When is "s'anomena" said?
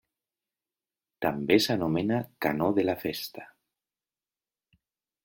1.65-2.17